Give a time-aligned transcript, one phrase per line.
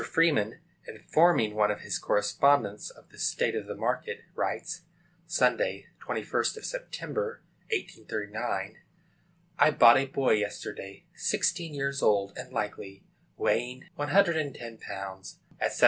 [0.03, 0.57] Freeman,
[0.87, 4.81] informing one of his correspondents of the state of the market, writes
[5.27, 7.15] (Sunday, 21st Sept.,
[7.69, 8.77] 1839),
[9.59, 13.03] "I bought a boy yesterday, sixteen years old, and likely,
[13.37, 15.79] weighing one hundred and ten pounds, at $700.